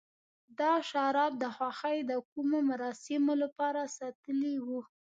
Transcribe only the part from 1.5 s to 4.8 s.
خوښۍ د کومو مراسمو لپاره ساتلي و.